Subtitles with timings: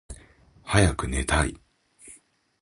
[0.63, 1.55] はやくねたい。